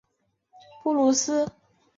[0.81, 1.47] 布鲁斯。